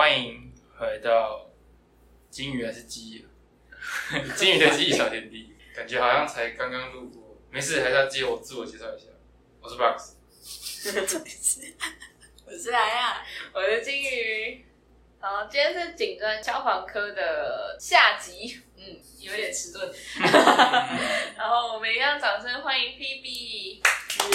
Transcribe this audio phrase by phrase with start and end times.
[0.00, 1.50] 欢迎回到
[2.30, 3.28] 金鱼还是鸡？
[4.34, 7.36] 金鱼的记忆小天地，感觉好像才刚刚路过。
[7.50, 9.08] 没事，还是要接我自我介绍一下，
[9.60, 10.14] 我是 Box。
[12.46, 14.64] 我是来啊，我是金鱼。
[15.20, 19.92] 好，今天是警专消防科的下集，嗯，有点迟钝。
[21.36, 22.98] 然后我们一样掌声欢迎。
[22.98, 24.30] 嗨，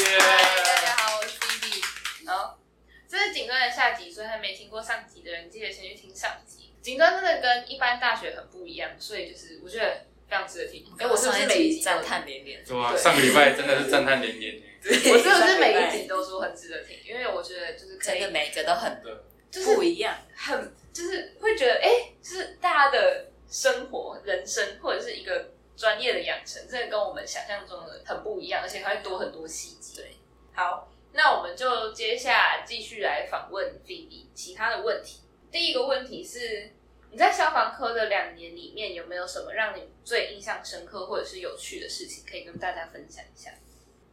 [0.64, 1.84] 大家好，我是 Phoebe。
[2.30, 2.60] 好，
[3.08, 6.74] 这是警专的下集，所以还没听过上集的人，记得先去听上集。
[6.82, 10.86] 警专真的跟一般大学很不一样，所以就是我觉得非常值得听。
[11.00, 12.64] 哎，我是不是每一集赞叹连连？
[12.64, 14.62] 对啊，上个礼拜真的是赞叹连连。
[14.86, 16.98] 我是不是 每一集都说很值得听？
[17.04, 19.02] 因为我觉得就是可以真的每个都很
[19.50, 21.90] 就是不一样，很就是会觉得，哎、
[22.22, 30.04] 就是大家的生活、人生或者是一个专业的养成，真的跟我们想象中的很不一样，而且还会多很多细节。
[30.04, 30.12] 对，
[30.54, 35.22] 好，那我们就接下来继续来访问菲比其他的问题。
[35.50, 36.74] 第一个问题是，
[37.10, 43.52] 你在消防科的两年里面，有没有什么让你最印象深刻或者是有趣的事情，可以跟大家分享一下？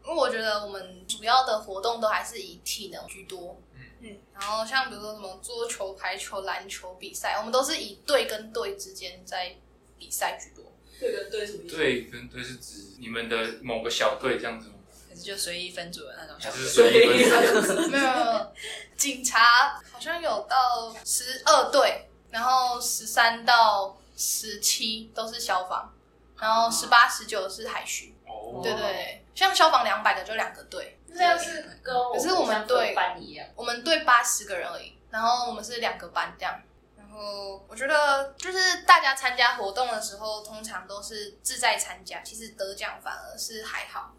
[0.04, 3.60] 因为我觉得我们主要的活动都还是以体能居多，
[4.00, 9.56] 嗯，然后像比如说什么桌球、排球、篮球比赛，我们都是以队跟队之间在
[9.98, 10.72] 比赛居多。
[11.00, 11.76] 队跟队什么意思？
[11.76, 14.74] 队跟队是指你们的某个小队这样子吗？
[15.12, 16.90] 可是就随意分组的那种还是小队。
[16.90, 17.90] 随意分？
[17.90, 18.52] 没 有没有，
[18.96, 25.92] 警察好像有到十二队，然后十三到十七都是消防，
[26.38, 28.14] 然后十八、十九是海巡。
[28.26, 33.46] 哦，对对对，像消防两百的就两个队，这样是跟可是我们队班一样。
[33.54, 36.58] 我们队八十个人而已，然后我们是两个班这样。
[36.96, 44.14] 然后我觉得就是大家参加活动的时候，通常都是自在参加，其实得奖反而是还好。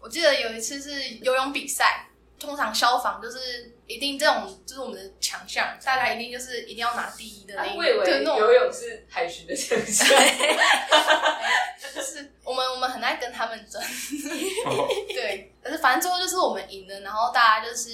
[0.00, 10.08] 嗯，我记得有一次是游泳比赛，通常消防就是一定这种就是我们的强项，大家一定就是一定要拿第一的那一啊我以为那种游泳是海巡的强项。
[11.94, 13.82] 就是我们我们很爱跟他们争，
[14.66, 17.90] 哦 对，可是反正最后就是我们赢了，然后大家就是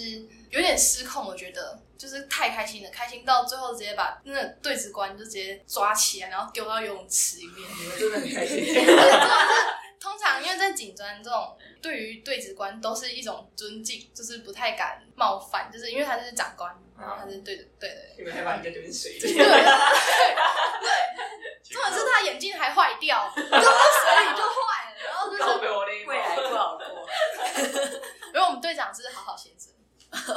[0.51, 7.57] 有点失控，我觉得就是太开心了，开心到最后直接把那个对子官就直接抓起来，然后丢到游泳池里面。
[7.79, 8.67] 你们真的很开心。
[9.99, 11.36] 通常因为在警专这种
[11.87, 17.97] 对于对子官都是一种尊敬，就是不太敢冒犯，就是因为他是长官，然后他是对的对的。
[18.19, 19.21] 你们还把你在这边水里。
[19.21, 19.47] 对对对，
[21.71, 25.45] 重点是他眼镜还坏掉，丢到水里就坏了，然后就是
[26.09, 27.09] 未来不好过，
[28.35, 29.73] 因为我们队长是好好先生，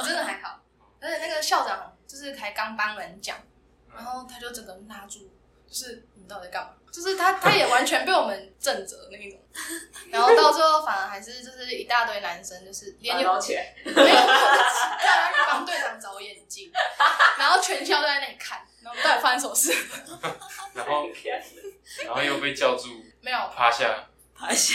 [0.06, 0.60] 真的还好。
[1.00, 3.36] 而且那个校长就是才刚帮人讲，
[3.92, 5.28] 然后他就整个拉住，
[5.70, 6.74] 就是你们到底在干嘛？
[6.90, 9.38] 就是他他也完全被我们震着那一种。
[10.10, 13.74] 然后到最后反而还是就是一大堆男生，就是连把有它捞起来。
[13.84, 16.72] 没有帮队长找眼镜，
[17.38, 19.72] 然后全校都在那里看，然后到底发生什么事？
[20.74, 21.08] 然后
[22.04, 22.88] 然后又被叫住
[23.20, 24.74] 没有，趴下， 趴下。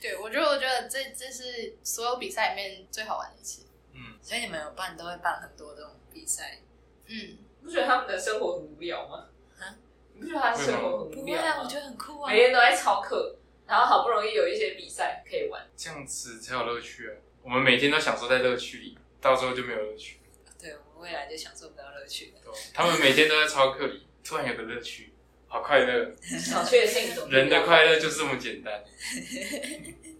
[0.00, 3.62] 对我觉得我觉得这这是所有比赛里面最好玩的一次。
[3.94, 6.60] 嗯，所以你们有办都会办很多这种比赛，
[7.06, 9.26] 嗯，不觉得他们的生活很无聊吗？
[9.60, 9.74] 啊
[10.14, 11.70] 你不觉得他的生活很无聊啊，我吗？
[11.70, 13.36] 得很酷啊每天都在操课，
[13.66, 15.62] 然后好不容易有一些比赛可以玩。
[15.76, 17.14] 这样子才有乐趣啊！
[17.42, 20.20] 我们每天都享受在乐趣里，到时候就没有乐趣。
[20.60, 22.38] 对，我们未来就享受不到乐趣的。
[22.42, 25.12] 对吧他们每天都在操课里，突然有个乐趣，
[25.48, 26.12] 好快乐。
[26.38, 28.84] 小确幸总人的快乐就是这么简单。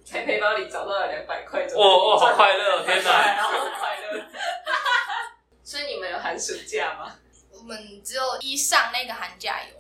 [0.05, 2.85] 在背包里找到了两百块，哦哦，好快乐哦！
[2.85, 3.27] 天哪！
[3.37, 4.25] 然后很快乐。
[5.63, 7.19] 所以你们有寒暑假吗？
[7.63, 9.77] 我们只有一上那个寒假有，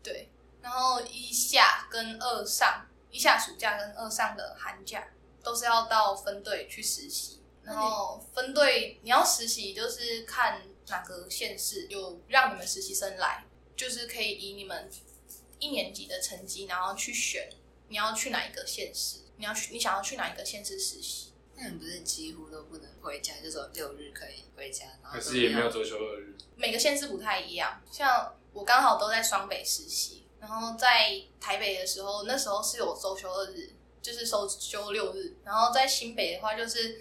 [0.00, 0.28] 对，
[0.62, 5.08] 然后一下跟二上，一下暑假跟二上的寒假
[5.42, 13.44] 都是要到分队去实习，然后分队你要实习就是看哪个县市有让你们实习生来，
[13.76, 14.88] 就是可以以你们
[15.58, 17.50] 一年级的成绩，然后去选
[17.88, 21.27] 你要去哪一个县市，你要去你想要去哪一个县市实习。
[21.60, 26.36] 那你不是几乎都不能回家，就只有六日可以回家，然后可是也没有周休二日。
[26.54, 33.70] 每个县市不太一样，像我刚好都在双北实习，然后在台北的时候，那时候是有周休二日，
[34.00, 37.00] 就是周休六日，然后在新北的话，就是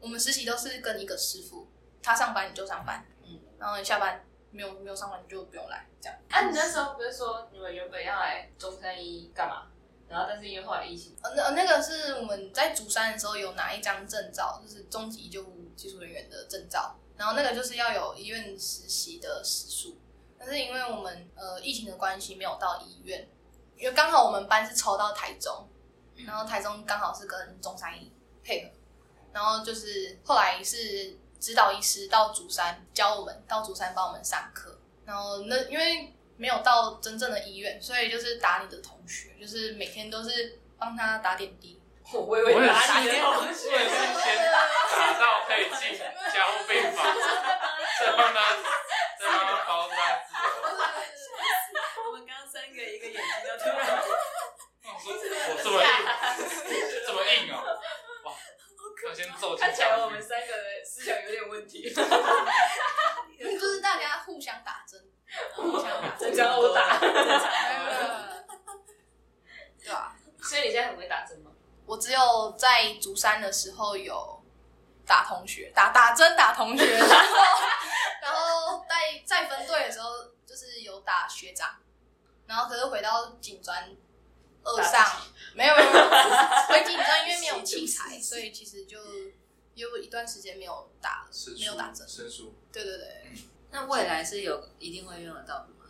[0.00, 1.68] 我们实习都是跟一个师傅，
[2.02, 6.18] 他上班你就上班，嗯，然后你下班没有没有上班你就不用来，这样。
[6.30, 9.66] 啊，你那时候不是说你们原本要来中山一干嘛？
[10.10, 19.96] 然后但是因为后来疫情，呃，那那个是我们在竹山的时候有拿一张证照，就是中级救护技术人员的证照，然后那个就是要有医院实习的时数，
[20.36, 23.28] 但是因为我们呃疫情的关系没有到医院，
[23.76, 25.68] 因为刚好我们班是抽到台中，
[26.26, 28.10] 然后台中刚好是跟中山医
[28.42, 28.70] 配合，
[29.32, 34.76] 然后就是后来是指导医师到竹山教我们，到竹山帮我们上课。
[35.04, 41.78] 然后那因为没有到真正的医院，所以就是打你的同学，就是每天都是帮他打点滴。
[42.10, 46.00] 我也打是你的同我也是学，先打到可以进
[46.32, 47.04] 加护病房，
[48.00, 48.56] 再帮他
[49.20, 49.94] 再帮他包扎
[50.24, 50.40] 治疗。
[52.08, 53.84] 我们刚刚三个一个眼睛都突然，
[54.82, 55.88] 我这么硬，
[57.06, 57.54] 这么硬哦，
[58.24, 58.32] 哇！
[59.06, 61.92] 要先揍起来加护病我们三个的思想有点问题。
[61.94, 65.00] 就是大家互相打针，
[65.54, 67.50] 互相打针，互相殴打正常。
[69.82, 70.16] 对吧？
[70.42, 71.50] 所以你现在很会打针吗？
[71.86, 74.42] 我只有在竹山的时候有
[75.06, 77.16] 打同学，打打针打同学，然 后
[78.22, 80.08] 然后在在分队的时候
[80.46, 81.76] 就是有打学长，
[82.46, 83.90] 然后可是回到警专
[84.62, 85.22] 二上
[85.54, 86.04] 没有没有没有，
[86.68, 88.98] 回警专因为没有器材，所以其实就
[89.74, 92.06] 有一段时间没有打了，没有打针。
[92.08, 93.32] 生疏，对对对，
[93.70, 95.86] 那未来是有一定会用得到的吗？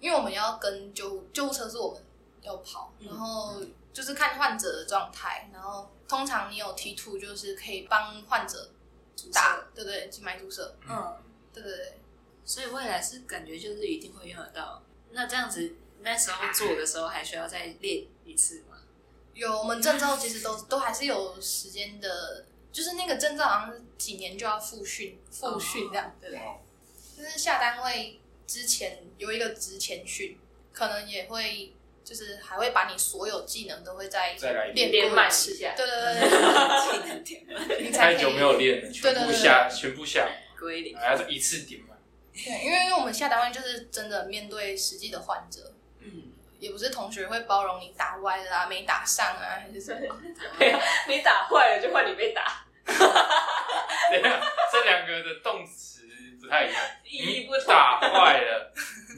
[0.00, 2.02] 因为我们要跟救护救护车是我们
[2.40, 3.62] 要跑，嗯然后
[3.92, 8.70] 就是看患者的状态，然后通常你有 T two 就是可以帮患者
[9.32, 11.16] 打，对对，静脉注射，嗯，
[11.52, 11.98] 对对对。
[12.44, 14.82] 所以未来是感觉就是一定会用得到。
[15.10, 18.78] 那这样子那时候做的时候还需要再练一次吗？
[19.34, 26.44] 有我们证照其实都都还是有时间的，就是那个证照好像几年就要复训复训这样，对不对？
[27.16, 30.38] 哦，就是下单位之前有一个职前训，
[30.72, 31.72] 可能也会
[32.04, 35.04] 就是还会把你所有技能都会在再来一练遍。
[35.04, 36.28] 练满过一下对对对对
[36.80, 40.28] 技能点满对，你才可以太久没有练了，全部下全部下，
[40.58, 40.96] 归零。
[40.96, 41.96] 还要一次点满。
[42.34, 50.00] 对，因为因为我们下单位就是真的面对实际的患者，嗯，也不是同学会包容你打歪了啊、没打上啊，还是什么。
[51.08, 52.96] 你打坏了就换你被打，等
[54.18, 54.40] 一下，
[54.72, 55.91] 这两个的动词不
[56.52, 56.68] 太
[57.10, 57.52] 你不。
[57.66, 58.72] 打坏了，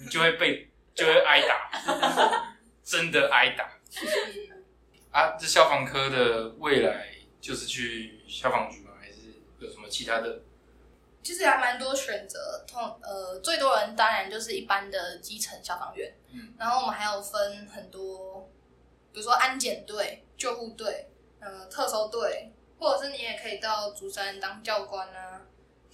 [0.05, 1.69] 你就会被就会挨打，
[2.85, 3.65] 真的挨打
[5.11, 5.37] 啊！
[5.37, 7.09] 这消防科的未来
[7.41, 8.93] 就是去消防局吗？
[9.01, 10.43] 还是有什么其他的？
[11.25, 18.49] 其实还蛮多选择，通呃最多人当然就是一般的基层消防员，嗯，然后我们还有分很多，
[19.13, 21.09] 比如说安检队、救护队、
[21.41, 25.41] 呃特搜队，或者是你也可以到竹山当教官啊，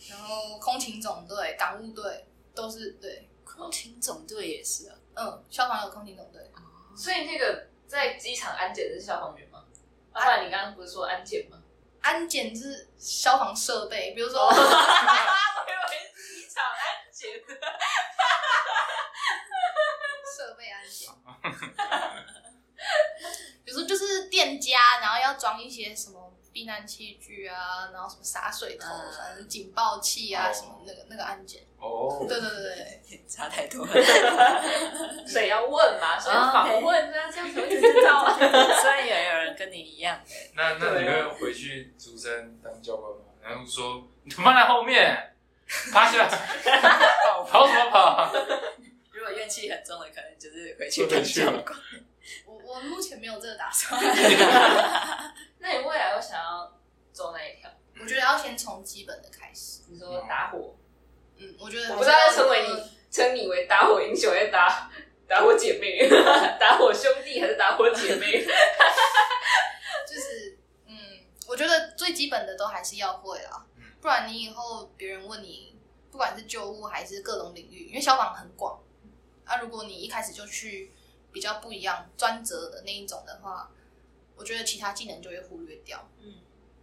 [0.09, 4.97] 然后空勤总队、港务队都是对，空勤总队也是啊。
[5.15, 6.51] 嗯，消防有空勤总队，
[6.97, 9.63] 所以那个在机场安检的是消防员吗？
[10.13, 11.59] 阿爸，你刚刚不是说安检吗？
[12.01, 14.47] 安检是消防设备，比如说。
[14.47, 14.63] 我以为
[16.17, 16.73] 是机场安
[17.13, 17.31] 检。
[20.37, 21.11] 设备安检，
[23.63, 26.19] 比如说就是店家，然后要装一些什么
[26.61, 29.13] 避难器具啊，然后什么洒水头、嗯。
[29.17, 30.53] 反正警报器啊，哦。
[30.53, 31.63] 什么那个那个安检。
[31.79, 33.93] 哦，对对对对， 差太多了，
[35.27, 38.37] 所以要问嘛，所以访问啊，这样才会知道啊。
[38.83, 40.21] 虽然也有人跟你一样，
[40.55, 43.25] 那那你会回去竹山当教官吗？
[43.43, 45.33] 然后说你放在后面，
[45.91, 46.29] 趴下，
[47.49, 48.31] 跑什么跑？
[49.13, 51.79] 如果怨气很重的，可能就是回去当教官。
[52.45, 53.99] 我我目前没有这个打算，
[55.61, 56.77] 那你未来有想要
[57.13, 57.71] 走哪一条？
[58.01, 59.83] 我觉得要先从基本的开始。
[59.89, 60.75] 你说打火，
[61.37, 64.91] 嗯，我觉得我不知道要称为你称你为打火英雄，还是打
[65.29, 66.09] 打火姐妹，
[66.59, 68.43] 打火兄弟还是打火姐妹？
[70.09, 70.97] 就是嗯，
[71.47, 75.79] 我觉得最基本的都还是要会啦嗯，不然你以后别人问你，
[76.11, 78.81] 不管是救物还是各种领域，因为消防很广，
[79.45, 80.91] 啊，如果你一开始就去
[81.33, 83.71] 比较不一样专责的那一种的话，
[84.41, 86.09] 我觉得其他技能就会忽略掉。
[86.19, 86.37] 嗯，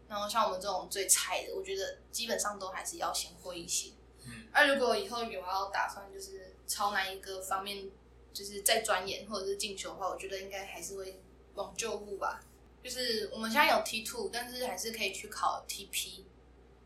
[0.07, 3.89] 然后像我们这种最菜的，我觉得基本上都还是要先会一些。
[4.23, 7.89] 嗯，那、如果以后有要打算就是朝哪一个方面，
[8.31, 11.19] 就是再钻研或者是进修的话，我觉得应该还是会
[11.55, 12.43] 往救护吧。
[12.83, 16.21] 就是我们现在有 T two，但是还是可以去考 TP，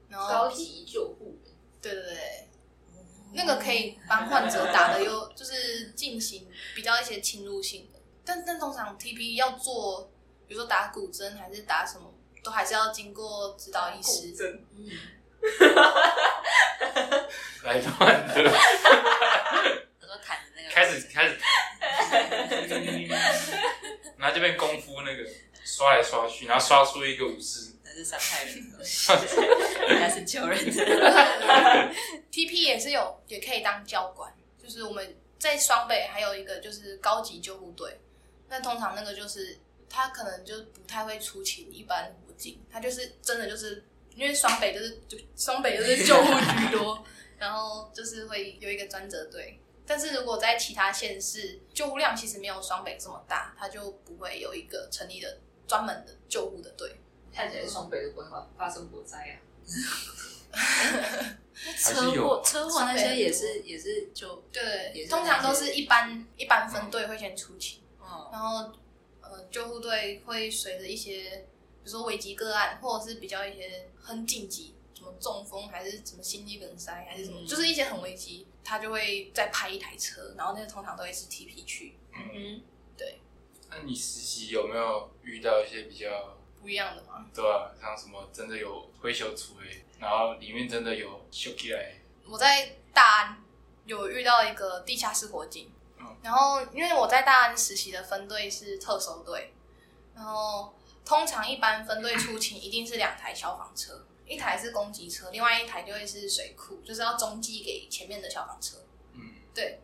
[0.07, 2.47] 然后高级救护员，对对对，
[3.33, 10.10] 那个可以帮患者打的又就是进行比较一些侵入性的，但但通常 TP 要做，
[10.51, 14.33] 比如说打骨针还是打什么，都还是要经过指导医师。
[14.33, 14.85] 针嗯，
[17.63, 18.33] 来乱的，
[20.01, 21.37] 我说弹的那个开始开始，
[24.17, 25.23] 然后这边功夫那个
[25.63, 29.07] 刷来刷去，然后刷出一个武士，那是伤害人的东西，
[29.87, 30.71] 那是救人的。
[32.29, 34.29] TP 也是有，也可以当教官，
[34.61, 38.01] 就是我们在双北还有一个就是高级救护队，
[38.49, 39.57] 那通常那个就是
[39.91, 43.83] 他可能就不太会出勤一般火警，他就是真的就是
[44.15, 47.03] 因为双北就是就双北就是救护居多，
[47.37, 49.59] 然后就是会有一个专责队。
[49.85, 56.95] 但是如果在其他县市，救护量其实没有双北这么大，他就不会有一个成立的专门的救护的队。
[57.33, 59.35] 看起来双北都不会发发生火灾啊。
[61.77, 68.71] 车祸车祸那些也是也是就对通常都是一般一般分队会先出勤，嗯然后
[69.31, 71.47] 呃救护队会随着一些，
[71.83, 77.45] 比如说危急个案，或者是比较一些很紧急，什么中风还是什么心肌梗塞还是什么，嗯。
[77.47, 82.61] 就是一些很危急，他就会再派一台车，然后那个通常都会是 TP 区，嗯
[82.97, 83.19] 对。
[83.69, 87.25] 那你实习有没有遇到一些比较不一样的吗。
[87.33, 91.95] 对啊、像什么真的有灰球出诶，然后里面真的有修起来，
[92.27, 93.43] 我在大安
[93.85, 95.71] 有遇到一个地下室火警，
[96.01, 99.53] 嗯然后因为我在大安实习的分队是特搜队，
[100.15, 108.77] 然后通常一般分队出勤一定是两台消防车，一台是攻击车，另外一台就会是水库，就是要中继给前面的消防车。
[109.13, 109.21] 嗯，
[109.53, 109.79] 对，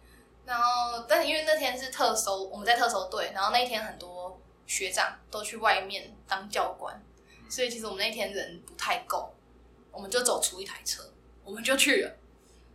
[0.45, 7.03] 然后但是因为那天是特搜，我们在特搜队，然后那一天很多学长都去外面当教官，
[7.49, 9.33] 所以其实我们那天人不太够，
[9.91, 11.03] 我们就走出一台车，
[11.43, 12.15] 我们就去了，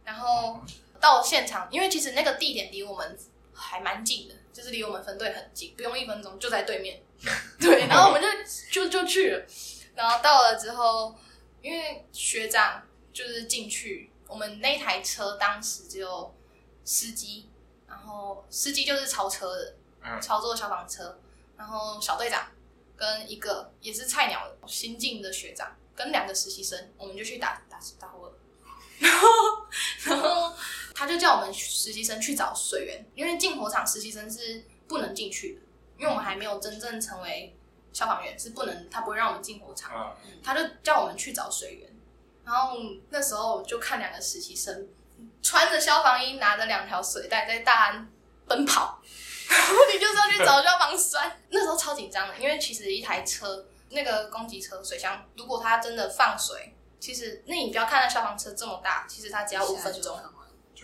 [0.05, 0.61] 然后
[1.01, 3.19] 到现场，因为其实那个地点离我们
[3.63, 7.01] 还蛮近的，就是离我们分队很近，不用一分钟就在对面，
[7.61, 8.29] 对，然后我们就
[8.71, 9.47] 就就去了，
[9.95, 11.15] 然后到了之后，
[11.63, 16.35] 因为学长就是进去，我们那台车当时只有
[16.85, 17.49] 司机，
[17.89, 21.19] 然后司机就是超车的，嗯操作消防车，
[21.57, 22.49] 然后小队长
[22.97, 28.35] 跟一个也是菜鸟的新进的学长，跟两个实习生，我们就去打打打火了。
[29.03, 29.29] 然后，
[31.13, 35.61] 就叫我们实习生去找水源，因为进火场实习生是不能进去的，
[35.99, 37.55] 因为我们还没有真正成为
[37.93, 39.95] 消防员，是不能，他不会让我们进火场。
[39.95, 41.91] 啊，他就叫我们去找水源，
[42.47, 42.79] 然后
[43.11, 44.89] 那时候就看两个实习生
[45.43, 48.11] 穿着消防衣，拿着两条水带在大安
[48.47, 49.03] 奔跑，
[49.49, 51.41] 然后你就是要去找消防栓。
[51.51, 60.19] 那时候超紧张的，因为其实一台车那个攻击车水箱，如果它真的放水，其实那你不要看那消防车这么大，其实它只要五分钟，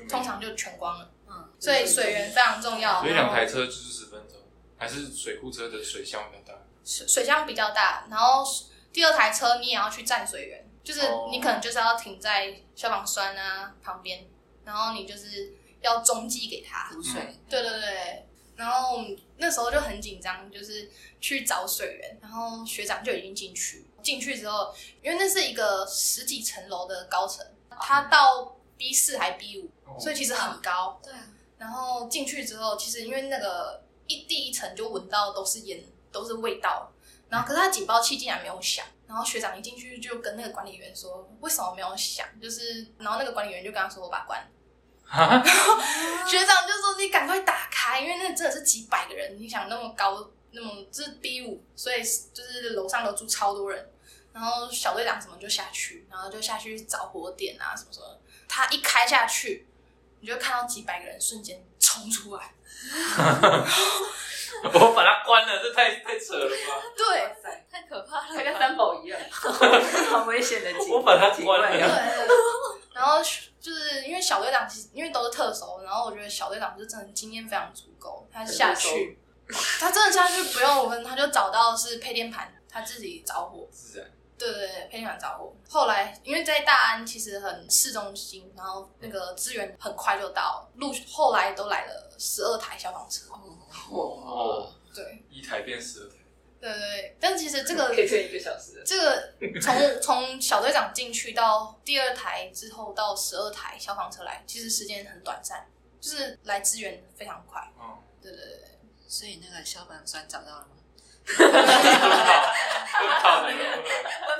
[0.06, 1.10] 通常就全光了。
[1.26, 3.00] 嗯，所以水源非常重要。
[3.00, 4.38] 所以两台车就是十分钟，
[4.76, 6.58] 还是水库车的水箱比较大？
[6.84, 8.42] 水水箱比较大，然后
[8.92, 14.26] 第二台车你也要去站水源，就是哦你可能就是要停在消防栓啊旁边，
[14.64, 15.52] 然后你就是
[15.82, 16.90] 要中继给他。
[16.90, 18.26] 补水，对对对，
[18.56, 19.00] 然后
[19.36, 20.90] 那时候就很紧张，就是
[21.20, 27.44] 去找水源，然后学长就已经进去，进去之后，因为那是一个十几层楼的高层，
[27.78, 29.98] 他到 B 四还 B 五，哦。
[30.00, 30.98] 所以其实很高。
[31.02, 36.90] 对啊，然后进去之后，其实因为那个一第一层就闻到都是烟，都是味道，
[37.28, 44.40] 然后可是他警报器竟然没有响，然后学长一进去就跟那个管理员说为什么没有响，就是然后那个管理员就跟他说我把关。
[44.40, 44.46] 了，
[45.04, 45.42] 哈，
[46.28, 53.90] 学长就说你赶快打开，因为那真的是几百个人，你想那么高那么这是 B 五，所以就是楼上楼住超多人，
[54.32, 58.06] 然后小队长什么就下去，然后就下去找火点啊什么什么
[58.48, 59.66] 的，他一开下去，
[60.20, 62.54] 你就看到几百个人瞬间冲出来。
[64.64, 66.82] 我把它关了，这太太扯了吧？
[66.96, 67.36] 对，
[67.70, 71.70] 太可怕它跟，三宝一样， 好危险的景，我把它关了。
[71.70, 72.36] 景对对，
[72.94, 73.18] 然后
[73.60, 79.18] 就是因为小队长其实因为都是特熟，然后我觉得小队长就真的经验非常足够，他下去，
[79.78, 85.52] 他真的下去不用五分，他就找到是配电盘，他自己着火，自然对对对，配电盘着火。
[85.68, 93.26] 后来因为在大安其实很市中心，然后那个资源很快就到，路后来都来了十二台消防车，
[93.90, 96.16] 哦，对一台变十二台，
[96.60, 98.84] 对对对，但其实这个可以撑一个小时的。
[98.84, 105.66] 这个从从小队长进去到第二台之后到十二台消防车来，其实时间很短暂，
[106.00, 107.60] 就是来支援非常快。
[107.78, 108.78] 哦，对对对
[109.08, 110.68] 所以那个消防栓找到了吗？
[111.28, 111.52] 奔跑，
[112.98, 113.88] 奔跑的人奔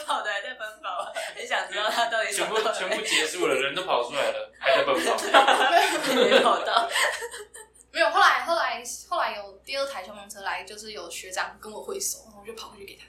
[0.09, 5.15] 跑的还在奔跑，很想知道他到底全部全部结束了，人都跑出来了，还在奔跑。
[6.17, 6.89] 没跑到，
[7.93, 8.09] 没有。
[8.09, 13.05] 后来后来后来有第二台消防车来，就是有学长跟我挥手，然后我就跑过去给他。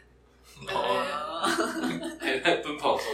[0.68, 1.48] 哦，
[2.20, 3.06] 还在奔跑中，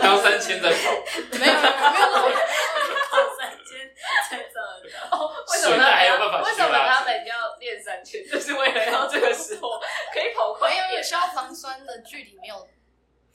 [0.00, 0.92] 当三千在跑，
[1.38, 3.92] 没有没有没有跑三千
[4.30, 8.26] 才找得到，哦，为什么水袋还有办他们为什么他们要练三千？
[8.26, 9.78] 就是为了要这个时候
[10.10, 11.02] 可以跑快没有没有。
[11.02, 12.66] 消防栓的距离没有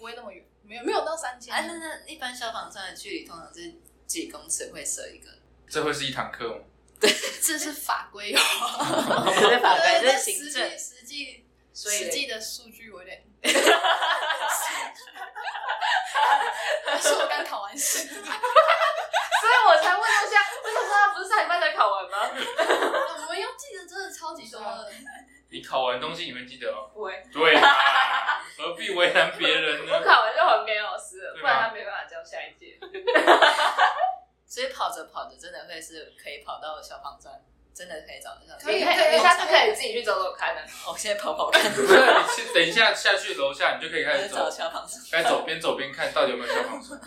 [0.01, 1.53] 不会那么远，没有没有到三千。
[1.53, 3.71] 啊，那那一般消防站的距离通常是
[4.07, 5.29] 几公尺会设一个？
[5.69, 6.61] 这会是一堂课吗？
[6.99, 7.07] 对
[7.39, 8.39] 这是法规哦，
[9.39, 13.23] 这是法规，这是行政实际，实际所以实际的数据我有点
[16.99, 18.23] 是我刚考完试，所以
[19.67, 22.17] 我才问一下，为什么他不是上礼拜才考完吗？
[23.21, 24.91] 我们要记得真的超级多的。
[25.51, 26.89] 你考完东西你们记得哦。
[26.93, 29.99] 不会，对啊， 何必为难别人呢我？
[30.03, 32.79] 考完就还给老师了，不然他没办法教下一届。
[34.47, 37.31] 所以跑着跑着，真的会是可以跑到消防站，
[37.73, 38.57] 真的可以找得到。
[38.61, 40.61] 可以你可以，你下次可以自己去走走看的。
[40.87, 44.99] 我现在跑跑看，不是，你去等一下下去楼下，你就可以开始找走，消防站。
[45.11, 46.99] 该走边走边看到底有没有消防车。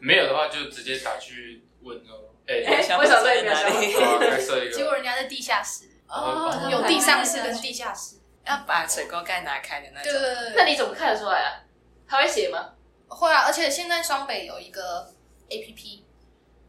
[0.00, 2.30] 没有的话，就直接打去问哦。
[2.46, 3.94] 哎，哎消防站在哪啊里？
[4.30, 4.96] 该设一结果个。
[4.96, 8.16] 人家在地下室，哦有地上室跟地下室。
[8.44, 10.12] 要把水沟盖拿开的那种。
[10.12, 11.62] 对对对对，那你怎么看得出来啊？
[12.08, 12.72] 他会写吗？
[13.06, 15.14] 会啊，而且现在双北有一个
[15.48, 16.04] A P P，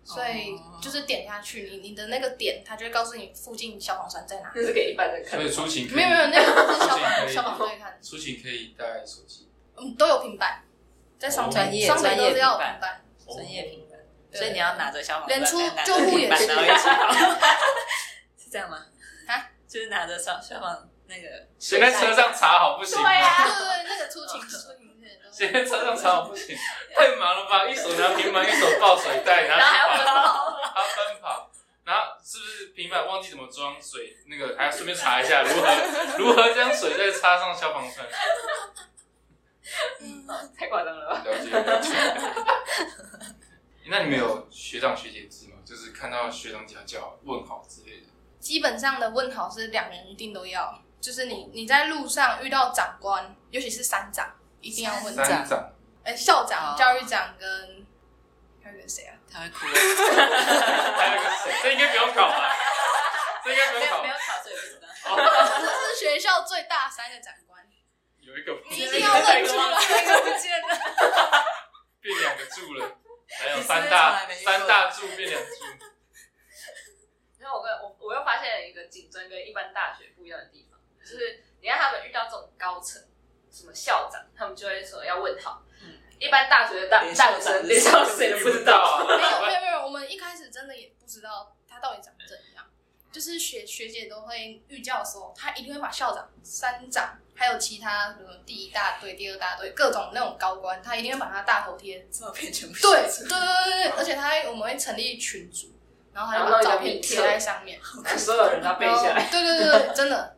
[0.03, 4.51] 所以哦就是点下去，你你的那个点，它就会告诉你附近消防栓在哪。
[4.53, 9.49] 那是给一般人看所出勤没有没有，那个不是消防消防队看的，出勤可以带手机。
[9.75, 10.61] 嗯，都有平板，
[11.17, 13.99] 在双专北业双北都是要平板，专业平板，
[14.31, 16.45] 所以你要拿着消防连出救护也是
[18.37, 18.85] 是这样吗？
[19.73, 21.27] 啊，就是拿着消消防那个，
[21.57, 23.09] 先在车上查好不行吗？
[23.09, 26.55] 对啊对对对，那个出勤出勤之前都先在车上查好不行，
[26.95, 27.65] 太忙了吧？
[27.67, 31.51] 一手拿平板，一手抱水袋，然然后还要奔跑，还要奔跑，
[31.85, 34.15] 然后是不是平板忘记怎么装水？
[34.27, 38.05] 那个还要顺便查一下如何如何将水再插上消防栓。
[40.01, 40.23] 嗯
[40.57, 41.23] 太夸张了吧？
[41.25, 41.89] 了解了解。
[43.87, 45.57] 那你们有学长学姐制吗？
[45.65, 48.07] 就是看到学长家教问好之类的。
[48.43, 55.71] 基本上的问好是两人一定都要，就是你你在路上遇到长官，尤其是三长，一定要问长，
[56.03, 57.87] 哎，校长、哦教育长跟
[58.61, 59.15] 还有个谁啊？
[59.31, 59.65] 他会哭。
[59.65, 61.55] 还有一个谁？
[61.63, 62.53] 这应该不用考吧？
[63.45, 64.19] 这应该不用考没有没。
[64.19, 64.89] 有考，所以不知道。
[65.61, 67.65] 这是学校最大三个长官，
[68.19, 69.63] 有一个你一定要认出来。
[69.89, 70.67] 那个不见了。
[72.01, 72.97] 变两个柱了，
[73.39, 75.49] 还有三大三大柱变两柱。
[77.39, 83.01] 然后我跟我我又发现了一个警专跟一般大学不一样的地方，就是你看他们遇到这种高层，
[83.51, 85.63] 什么校长，他们就会说要问好。
[85.81, 88.79] 嗯一般大学的大大学生连校长谁都不知道。
[88.81, 92.65] 啊没有没有没有，我们一开始真的也不知道他到底长怎样，
[93.11, 102.07] 就是学学姐都会预教的时候，他一定会把校长、三长，还有其他什么第一大队、第二大队各种那种高官，他一定会把他大头贴。
[102.09, 105.72] 照片全部对对对对对，而且他会我们会成立群组，
[106.13, 107.79] 然后他就把照片贴在上面，
[108.17, 109.27] 所有人都要背下来。
[109.31, 110.37] 对对对对，真的。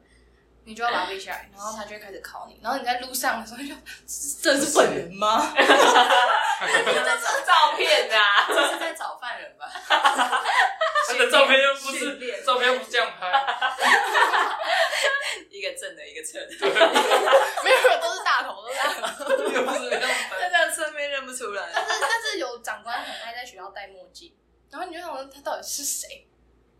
[0.67, 3.75] 你就要把它背下来，然后他就会开始考你，然后你在路上的时候就，
[4.41, 5.53] 这是本人吗？
[5.53, 5.63] 在
[7.21, 9.69] 找照片啊，这是在找犯人吧？
[9.87, 13.45] 他的照片又不是照片又不是这样拍，
[15.51, 16.49] 一个正的，一个侧的，
[17.63, 19.23] 没有都是大头，都是大头。
[19.43, 20.49] 又不是这样那拍。
[20.49, 21.69] 这样侧面认不出来。
[21.75, 24.33] 但是但是有长官很爱在学校戴墨镜，
[24.75, 26.27] 然后你就想说他到底是谁？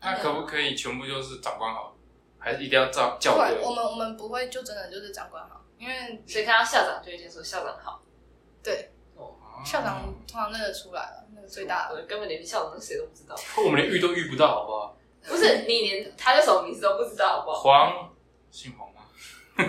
[0.02, 1.96] 那可不可以全部就是长官好，
[2.38, 3.72] 还是一定要照校不会，我？
[3.72, 8.02] 们我们不会就真的就是长官好，因为所以看到校长就会先说校长好。
[8.62, 9.34] 对哦
[9.66, 12.04] 校长通常认得出来了，那个最大的。
[12.04, 13.36] 根本连校长是谁都不知道。
[13.64, 14.98] 我们连遇都遇不到，好不好？
[15.26, 17.60] 不是你连他叫什么名字都不知道，好不好？
[17.62, 18.14] 黄，
[18.52, 19.02] 姓黄吗？
[19.58, 19.64] 不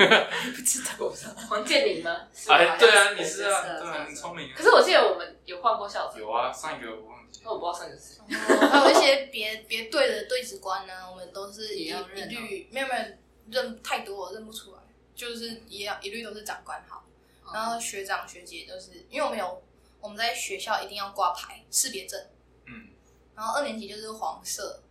[0.62, 1.32] 知道，我不知道。
[1.48, 2.10] 黄建林吗？
[2.48, 4.52] 哎，对啊，你是啊，是是对啊，很聪明啊。
[4.56, 8.68] 可是我记得我们有换过校长，有啊，上一个我忘记但我不知道上一个是谁。
[8.68, 13.04] 还有一些别别队的队职官呢，我们都是一一也要认哦律没有没有
[13.50, 14.80] 认太多了认不出来，
[15.14, 17.04] 就是一样一律都是长官好，
[17.44, 19.62] 哦然后学长学姐都是，因为我们有
[20.00, 22.20] 我们在学校一定要挂牌识别证，
[22.66, 22.88] 嗯，
[23.34, 24.82] 然后二年级就是黄色，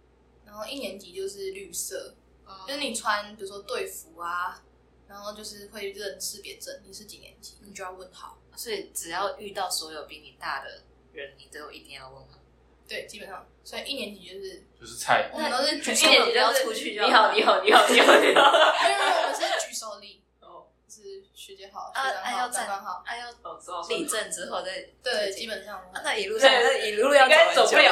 [0.45, 4.63] 然后一年级就是绿色，哦就是你穿比如说队服啊，
[5.07, 8.37] 然后就是会认识别证，你是几年级，你就要问好。
[8.57, 10.81] 所以只要遇到所有比你大的
[11.15, 12.39] 人，你都一定要问好。
[12.87, 15.31] 对，基本上，所以一年级就是就是菜。
[15.33, 18.51] 我们都是举一，年级就要出去就你好，你好，你好，你好，你好。
[18.83, 25.77] 没有没有，我们是举手礼，哦，是学姐好，啊学长好，长官好，哎要哦，知道立正之后再对，基本上。
[25.77, 26.47] 啊那一路上
[26.85, 27.91] 一路要应该走走不了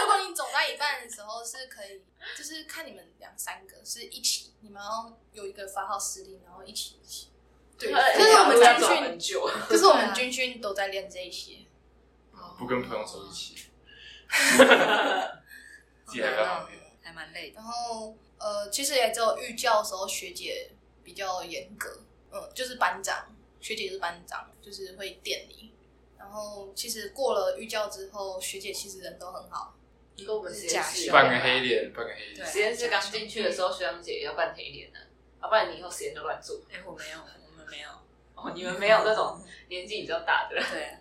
[0.00, 2.00] 如果你走到一半的时候是可以，
[2.34, 7.28] 就是看你们两三个是一起，你们要有一个发号施令，然后一起一起。
[7.78, 9.50] 对，就是我们军训，久。
[9.68, 11.58] 这是我们军训都在练这一些。
[12.58, 13.54] 不跟朋友走一起，
[16.04, 16.22] 自己
[17.02, 17.56] 还蛮累的。
[17.56, 20.70] 然后呃，其实也只有预教的时候学姐
[21.02, 25.72] 比较严格，嗯，就是班长，学姐是班长，就是会电你。
[26.18, 29.74] 然后其实过了预教之后，学姐其实人都很好，
[30.18, 32.46] 跟我们实验室半个黑脸，半个黑脸。
[32.46, 34.98] 实验室刚进去的时候，学长姐也要扮黑脸呢，
[35.42, 36.60] 要不然你以后实验都乱做。
[36.70, 37.88] 哎，我没有，我们没有，
[38.34, 40.98] 哦，你们没有那种年纪比较大的，对啊，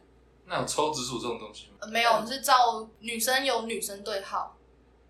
[0.49, 1.73] 那有抽直属这种东西吗？
[1.81, 4.55] 呃没有，我们是照女生有女生对号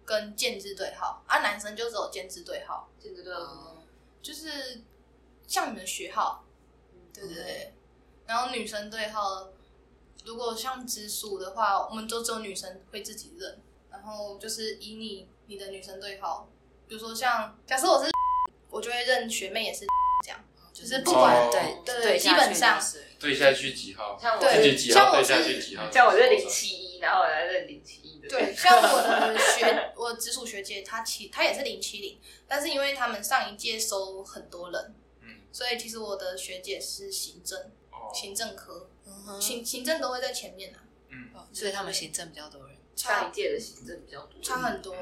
[0.03, 3.77] 跟建制对号，啊，男生就只有建制对号，现在都哦
[4.21, 4.81] 就是
[5.47, 6.43] 像你们学号，
[7.13, 7.73] 对对对。
[8.25, 9.47] 然后女生对号，
[10.25, 16.49] 如果像直属的话，我们都只有女生会自己认，然后就是以你你的女生对号，
[16.87, 18.11] 比如说像假设我是，
[18.69, 19.85] 我就会认学妹也是
[20.81, 24.17] 就是不管、哦对对对，基本上下去就是对下去几号？
[24.21, 25.89] 像我对自己几号对像我是下去几号？
[25.91, 37.59] 像我是零七一，然后我来认零七一的，对，像我的 学，我直属学姐，她其她也是零七零，但是因为他们上一届收很多人，嗯所以其实我的学姐是行政，
[37.91, 38.87] 哦，行政科，
[39.39, 44.95] 行行政都会在前面啊，嗯，哦所以他们行政比较多人，上差一届的行政比较多，差很多，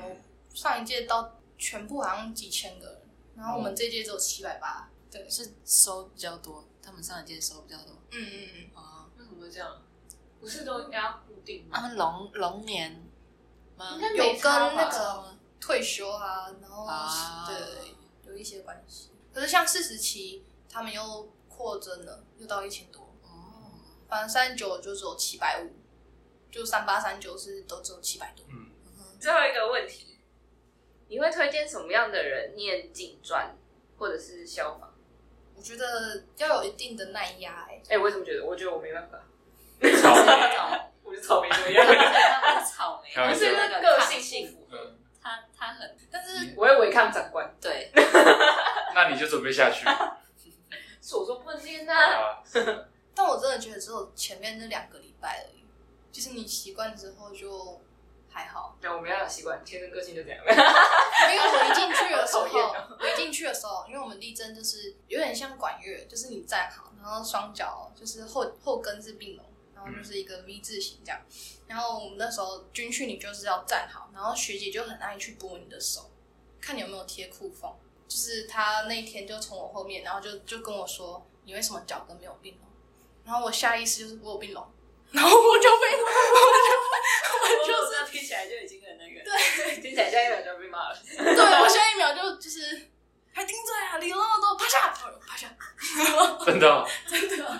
[0.53, 3.01] 上一届到全部好像几千个人，
[3.35, 7.95] 然后我们这届只有七百八，对，是收比较多，他们上一届收比较多。
[8.11, 9.81] 嗯嗯嗯，哦，为什么会这样？
[10.41, 11.79] 不是都应该要固定吗？
[11.79, 13.01] 他们龙龙年
[13.77, 14.01] 吗应？
[14.01, 19.11] 该有跟那个退休啊，然后、啊对对对，有一些关系。
[19.33, 23.01] 可是像四十期，他们又扩增了，又到一千多。
[23.23, 23.71] 哦，
[24.09, 25.71] 反正三十九就只有七百五，
[26.51, 28.45] 就三八三九是都只有七百多。
[28.49, 28.69] 嗯，
[29.17, 30.19] 最后一个问题，
[31.07, 33.55] 你会推荐什么样的人念警专
[33.97, 34.93] 或者是消防？
[35.55, 38.45] 我觉得要有一定的耐压、欸，哎、我为什么觉得？
[38.45, 39.17] 我觉得我没办法，
[40.01, 47.49] 草莓， 我是草莓一样，他不是草莓，不是那个性不符合，嗯，他他很但是我会违抗长官。
[47.61, 47.91] 对，
[48.93, 49.85] 那你就准备下去。
[51.01, 52.41] 是我说不能啊。
[53.17, 55.63] 但我真的觉得只有前面那两个礼拜而已，
[56.11, 57.79] 就是你习惯之后就
[58.35, 58.75] 还好。
[58.81, 60.37] 对，我们要有习惯，天生个性就这样。
[60.43, 62.43] 因为我一进去的时候，
[62.99, 71.21] 我一进去的时候，因为我们立正就是有点像管乐，就是你站好，然后双脚就是后后跟是并拢，然后就是一个 V 字形这样。
[71.65, 76.11] 然后我们那时候军训，你就是要站好，然后学姐就很爱去拨你的手，
[76.59, 77.71] 看你有没有贴裤缝。
[78.07, 82.61] 就是她那一天就从我后面，然后就就跟我说：“你为什么脚跟没有并拢？”
[83.25, 84.63] 然后我下意识就是我有并拢，
[85.11, 85.97] 然后我就被
[87.45, 89.23] 我 就就是听起来就已经很那个。
[89.23, 89.81] 对。
[89.81, 90.97] 听起来下一秒就要被骂了。
[91.15, 92.89] 对我下一秒就就是
[93.33, 94.93] 还顶嘴啊，理那么多，趴下，
[95.27, 95.47] 趴下，
[96.45, 96.87] 真的哦？
[97.07, 97.59] 真的。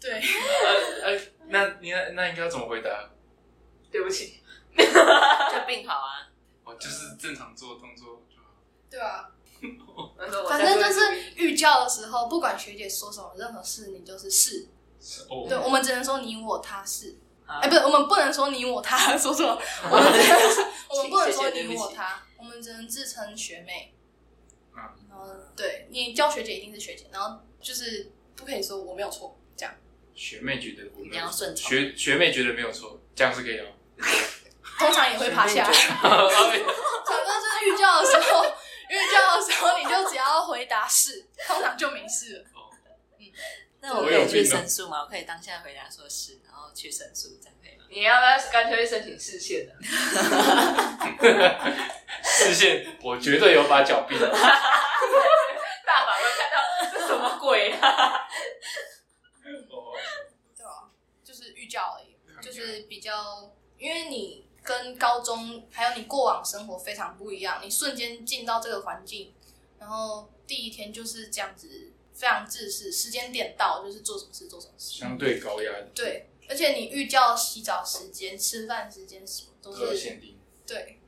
[0.00, 3.10] 对，呃呃，那你那那应该要怎么回答？
[3.90, 4.40] 对不起，
[4.76, 4.84] 就
[5.66, 6.28] 病好啊，
[6.64, 8.50] 哦，就是正常做动作就好。
[8.90, 9.28] 对啊，
[10.48, 14.68] 反正就是预教的时候，不管学姐说什么，任何事你就是是。
[15.28, 19.56] 哦，对，我们只能说你我他是，啊哎，不是，我们不能说你我他， 说什么？
[19.90, 23.92] 我们只能，我们不能说你我他，我们只能自称学妹。
[23.92, 29.74] 嗯然后，对你叫学姐一定是学姐，然后就是不可以说我没有错，这样。
[30.14, 33.66] 学妹觉得我一定要顺从学学妹觉得没有错，这样是可以哦。
[34.78, 35.72] 通常也会趴下来。
[35.72, 38.44] 反正就是预教的时候，
[38.90, 42.44] 预教的时候你就只要回答是，通常就没事了。
[43.86, 45.02] 那我可以去申诉吗？
[45.02, 47.84] 我可以当下回答说是，然后去申诉，这样可以吗？
[47.88, 49.72] 你要不要干脆申请视线的？
[52.24, 54.28] 视线，我绝对有把脚并了。
[55.86, 56.56] 大法官看到
[56.92, 58.26] 这什么鬼啊？
[59.70, 59.94] 哦
[60.56, 60.90] 对啊，
[61.22, 69.32] 就是预教而已，就是比较，因为你跟高中还有你过往生活非常不一样，你瞬间进到这个环境，
[69.78, 74.98] 然后第一天就是这样子，非常自私，时间点到就是做什么事做什么事。
[74.98, 80.38] 相对高压对，而且你预教洗澡时间、吃饭时间什么都是限定。
[80.66, 80.98] 对。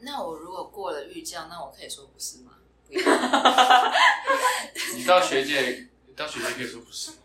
[0.00, 2.52] 那我如果过了预教，那我可以说不是吗？
[4.94, 7.16] 你到学姐，你到学姐可以说不是吗？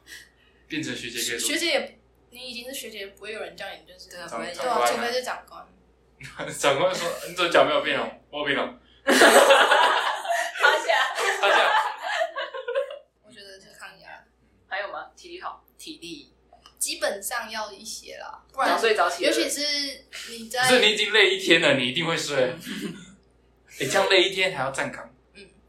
[0.68, 2.00] 变成学姐可以说学姐也，
[2.32, 5.64] 你已经是学姐，不会有人叫你就是对不会对啊，除非是长官。
[6.58, 8.10] 长官说你怎么脚 没有变哦？
[8.32, 8.74] 我有变哦。
[9.06, 9.20] 趴下，
[11.42, 11.72] 大家
[13.24, 14.26] 我觉得是抗压，
[14.68, 15.12] 还有吗？
[15.84, 16.32] 体力
[16.80, 19.62] 基本上要一些啦，不然早然睡早起，尤其是
[20.30, 22.56] 你在不是你已经累一天了，你一定会睡。
[23.80, 25.04] 你这样累一天还要站岗，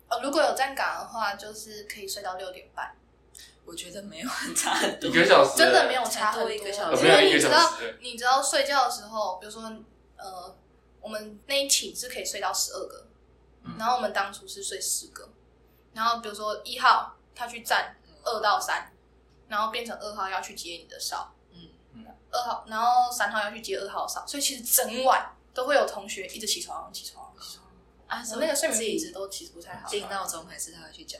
[0.08, 2.94] 哦，如果有站岗的话，就是可以睡到六点半，
[3.64, 5.10] 我觉得没有很差很多。
[5.10, 5.12] 一。
[5.12, 5.58] 个小时。
[5.58, 6.52] 真的没有差很多。
[6.52, 9.62] 一个小呃时因为你知道，你知道睡觉的时候，比如说
[10.16, 10.56] 呃，
[11.00, 13.08] 我们那一寝是可以睡到十二个，
[13.64, 13.74] 嗯。
[13.78, 15.28] 然后我们当初是睡十个，
[15.92, 18.92] 然后比如说一号他去站二到三，
[19.48, 21.68] 然后变成二号要去接你的哨，嗯。
[21.92, 22.06] 嗯。
[22.30, 27.66] 二号，然后三号要去接二号的哨，所以其实整晚都会有同学一直起床起床起床，
[28.08, 31.18] 啊，我那个睡眠自己品质都其实不太好，定闹钟还是他会去叫？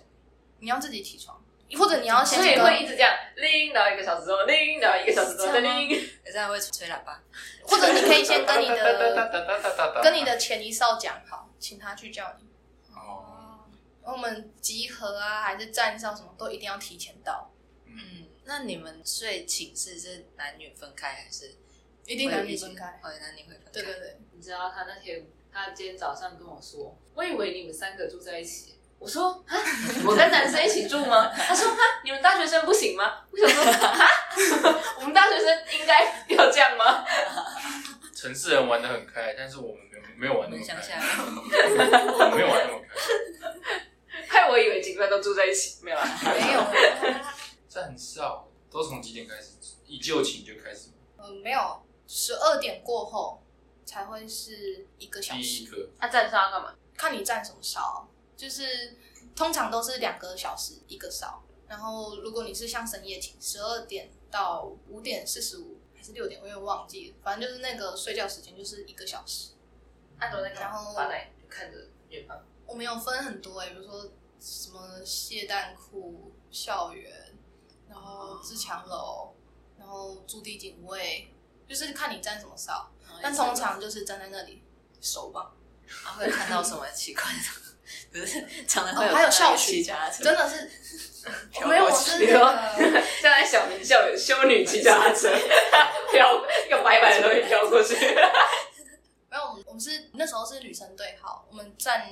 [0.59, 1.41] 你要自己起床，
[1.79, 5.91] 或者你要先所以跟会一直这样铃，然后一个小时之后铃，然后一个小时之后再铃。
[5.91, 7.23] 有这样会吹喇叭，
[7.63, 12.49] 或者你可以先跟你的跟你的前一哨讲好，请他去叫你。
[12.93, 13.61] 哦，
[14.03, 17.54] 我们集合啊，还是站哨什么都一定要提前到，嗯，
[18.45, 21.55] 那你们睡寝室是男女分开还是
[22.07, 23.01] 一定男女分开。
[23.03, 23.71] 哦，男女会分开。
[23.73, 28.79] 对对对，你知道他那天，他今天早上跟我说，我以为你们三个住在一起。
[28.99, 29.53] 我说啊，
[30.07, 31.31] 我跟男生一起住吗？
[31.35, 33.25] 他说哈，你们大学生不行吗？
[33.31, 34.09] 我想说哈，
[35.01, 35.47] 我们大学生
[35.79, 37.05] 应该要这样吗？
[38.15, 46.19] 城市人玩的很开，但是我们没有没有玩我们那么开，乡下， 我们没有玩那么开，害我以为警官都住在一起，没有啦。
[46.23, 46.61] 没有，
[47.75, 49.55] 这很少，都从几点开始？
[49.85, 53.43] 一就寝就开始吗，呃，没有，十二点过后
[53.85, 56.77] 才会是一个小时，第一个他站哨干嘛？
[56.97, 58.97] 看你站什么哨，就是
[59.35, 69.51] 通常都是两个小时一个哨，然后如果你是像深夜寝，十二点到五点四十五还是六点，我有点忘记了，反正就是那个睡觉时间就是一个小时。
[70.17, 70.61] 他都在干嘛？
[70.61, 72.41] 然后发呆，就看着远方。
[72.67, 77.13] 我们有分很多哎、比如说什么蟹蛋库、校园，
[77.95, 79.33] 然后自强楼，
[79.79, 81.33] 然后驻地警卫，
[81.67, 82.91] 就是看你站什么哨。
[83.23, 84.63] 但通常就是站在那里
[85.01, 85.45] 守望，
[86.05, 88.21] 啊会看到什么奇怪的？
[88.21, 90.71] 不是，常常会哦还有校骑巡脚踏车真的是
[91.51, 95.31] 飘 没有，过去我是比如说那个站在小明校有修女骑脚踏车，
[96.11, 97.95] 飘用白白的东西飘过去。
[99.31, 102.11] 没有，我们我们是那时候是女生对号，我们站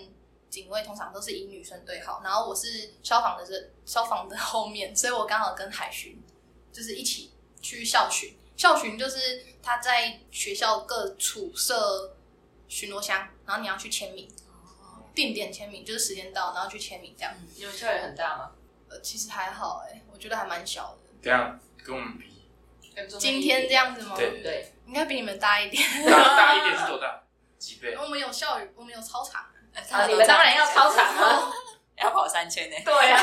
[0.52, 3.54] 警卫通常都是以女生对号，然后我是消防的这
[3.86, 6.22] 消防的后面，所以我刚好跟海巡
[6.70, 8.36] 就是一起去校巡。
[8.54, 12.14] 校巡就是他在学校各处设
[12.68, 14.30] 巡逻箱，然后你要去签名，
[15.14, 17.32] 定点签名，就是时间到，然后去签名这样。
[17.56, 18.50] 你们校园很大吗？
[18.90, 20.98] 呃，其实还好哎、我觉得还蛮小的。
[21.22, 22.44] 这样跟我们比，
[23.18, 24.14] 今天这样子吗？
[24.16, 25.82] 对对，应该比你们大一点。
[26.04, 27.22] 大大一点是多大？
[27.58, 27.96] 几倍？
[27.96, 29.46] 我们有校园，我们有操场。
[29.92, 31.52] 啊，你们当然要操场啊。
[31.98, 32.76] 要跑三千呢。
[32.84, 33.22] 对啊，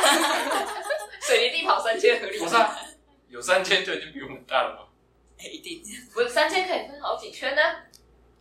[1.22, 2.46] 水泥地跑三千合理吗？
[2.46, 2.80] 不是啊，
[3.28, 4.88] 有三千就已经比我们大了吧？
[5.40, 7.62] 一定不是三千可以分好几圈呢。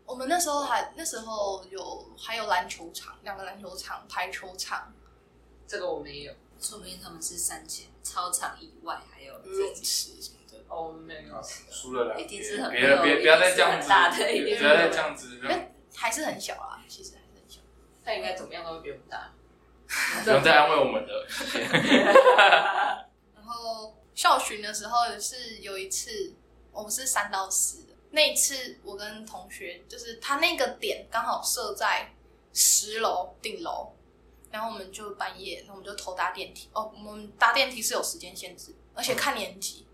[0.05, 4.93] 我们那时候还那时候有还有篮球场，两个篮球场、排球场、
[5.67, 10.59] 这个我没有，说不定他们是三千，操场以外还有泳池什么的。
[10.69, 11.41] 哦，我们没有啊。
[11.71, 12.17] 输了啦！
[12.17, 17.15] 一定是很别了，别不要再这样子，一定是很大的一定是不要再这样子，不因为还是很小啊，其实。
[18.09, 19.31] 他应该怎么样都会比我们大。
[20.25, 21.27] 不用再安慰我们了。
[21.29, 21.61] 谢谢
[23.37, 26.33] 然后校巡的时候也是有一次，
[26.73, 27.93] 我们是三到四的。
[28.11, 32.11] 那一次我跟同学，就是他那个点刚好设在
[32.55, 33.93] 十楼顶楼，
[34.51, 36.71] 然后我们就半夜，然后我们就偷搭电梯。
[36.73, 39.87] 哦，我们搭电梯是有时间限制，而且看年级。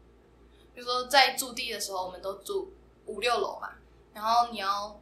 [0.73, 2.73] 比如说在驻地的时候，我们都住
[3.07, 3.73] 五六楼嘛，
[4.13, 5.01] 然后你要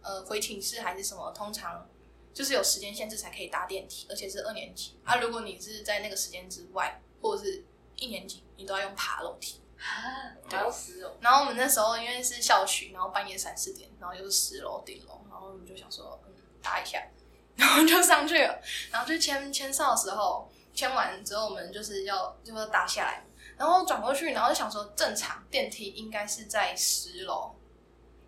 [0.00, 1.86] 呃回寝室还是什么，通常
[2.34, 5.16] 就是有时间限制才可以搭电梯，而且是二年级啊。
[5.16, 7.64] 如果你是在那个时间之外，或者是
[7.96, 9.60] 一年级，你都要用爬楼梯。
[9.76, 11.12] 啊，好要死哦！
[11.20, 17.02] 然后我们那时候因为是校区，然后半夜三四点，然后又是十楼顶楼，然后我们就想说，嗯，搭一下，
[17.56, 18.58] 然后就上去了，
[18.90, 23.26] 然后就签签哨的时候，签完之后我们就是要就要搭下来，
[23.58, 27.54] 然后转过去，然后就想说正常电梯应该是在十楼，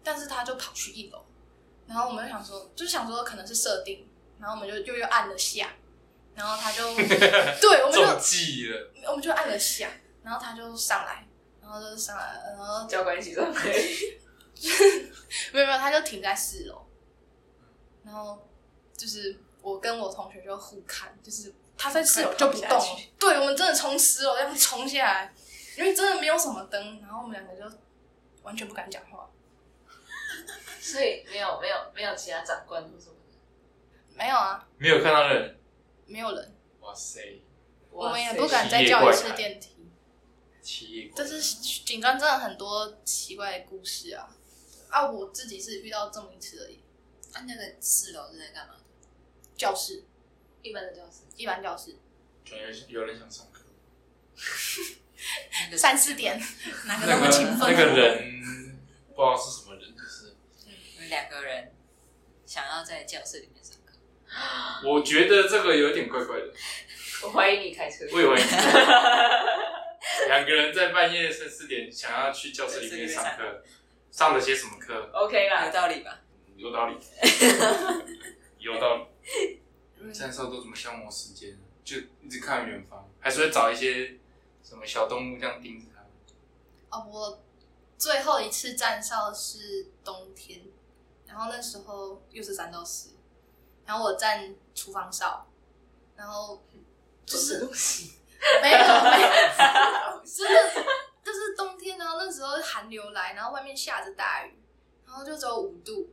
[0.04, 1.24] 但是他就跑去一楼，
[1.87, 5.70] 然后我们就想说，就想说可能是设定，然后我们就又又按了下，
[6.35, 9.88] 然后他就对，我们就中计了，我们就按了下，
[10.22, 11.27] 然后他就上来，
[11.62, 13.62] 然后就上来，然后教官一起上来，
[15.53, 16.87] 没有没有，他就停在四楼，
[18.05, 18.46] 然后
[18.96, 22.68] 就是我跟我同学就互看，就是他在四楼就不动了。
[22.68, 25.35] 跑下去，对我们真的从十楼这样冲下来，
[25.79, 27.77] 因为真的没有什么灯，然后我们两个就
[28.42, 29.29] 完全不敢讲话，
[30.87, 33.38] 所以没有没有没有其他长官或什么的。
[34.14, 35.59] 没有啊，没有看到人，
[36.07, 37.42] 没有人，哇塞，
[37.90, 39.75] 我们也不敢再叫一次电梯。
[40.62, 44.29] 企业但是警专真的很多奇怪的故事啊，
[44.88, 46.81] 啊，我自己是遇到这么一次而已。
[47.33, 48.81] 啊，那个四楼是在干嘛的？
[49.57, 50.05] 教室，
[50.62, 51.96] 一般的教室，一般教室，
[52.88, 53.64] 有人想上课，
[55.77, 56.40] 三四点，
[56.87, 57.59] 哪个那么勤奋？
[57.61, 58.79] 那个人
[59.14, 60.36] 不知道是什么人，就是你
[61.06, 61.72] 们两个人
[62.44, 63.94] 想要在教室里面上课，
[64.88, 66.52] 我觉得这个有点怪怪的，
[67.22, 68.04] 我怀疑你开车。
[68.12, 68.36] 我以为
[70.28, 73.62] 两个人在半夜三四点想要去教室里面上课，
[74.10, 76.20] 上了些什么课？OK 啦有，道理吧？
[76.56, 76.96] 有道理，
[78.58, 79.62] 有道理。
[80.12, 81.58] 战兽都怎么消磨时间？
[81.84, 84.18] 就一直看远方，还是会找一些
[84.62, 86.96] 什么小动物这样盯着他？
[86.96, 87.44] 哦，我
[87.96, 90.62] 最后一次站哨是冬天，
[91.26, 93.10] 然后那时候又是三到四，
[93.84, 95.46] 然后我站厨房哨，
[96.16, 96.62] 然后
[97.24, 98.12] 就是东西，
[98.62, 100.84] 没 有没有，真的
[101.24, 104.54] 就是冬天，然后那时候寒流来，然后外面下着大雨，
[105.04, 106.08] 然后就只有五度，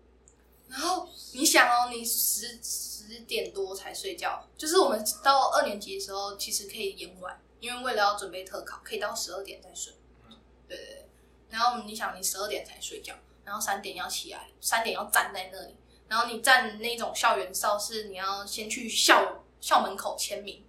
[0.67, 9.93] 然后你想哦，你十十点多才睡觉，就是我们到二年级的时候，其实可以延晚，因为为了要准备特考，可以到十二点再睡。
[10.67, 11.10] 对对对，
[11.49, 13.13] 然后你想，你十二点才睡觉，
[13.45, 15.75] 然后三点要起来，三点要站在那里，
[16.08, 20.63] 然后你站那种校园哨是你要先去校校门口签名，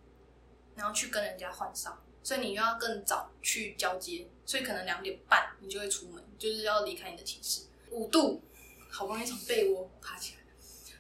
[0.74, 7.62] 然后去跟人家换哨，所以你又要更早去交接，所以可能两点半你就会出门，就是要离开你的寝室。
[7.90, 8.42] 五度，
[8.90, 10.40] 好不容易从被窝爬起来，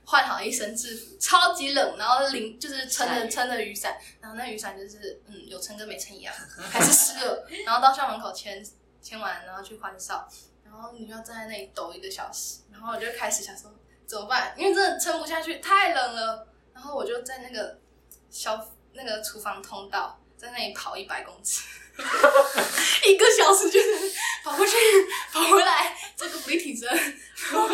[0.04, 6.32] 换好一身制服，超级冷，然后淋就是撑着撑着雨伞，然后那雨伞就是嗯有撑跟没撑一样，
[6.70, 8.64] 还是湿了， 然后到校门口签
[9.02, 10.28] 签完，然后去换哨，
[10.74, 13.72] 然后你就要站在那里抖一个小时，然后我就开始想说
[14.06, 17.78] 怎么办，因为真的撑不下去，太冷了，然后我就在那个
[18.28, 18.60] 消
[18.92, 21.62] 那个厨房通道，在那里跑一百公尺，
[23.06, 24.76] 一个小时就是跑过去
[25.32, 27.68] 跑回来，这个离体针，然后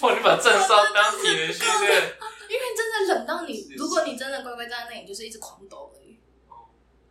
[0.00, 2.12] 哇，你把正哨当体能训练，
[2.48, 6.18] 因为真的冷到你，如果你真的乖乖站在那里，就是一直狂抖而已。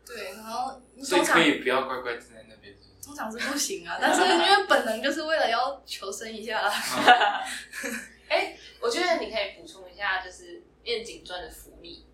[0.06, 2.76] 对，然后你所以可以不要乖乖站在那边。
[3.12, 6.72] 通常是不行啊，但是因为本能就是为了要求生一下啦。
[8.30, 12.06] 哎，我觉得你可以补充一下，就是念警专的福利。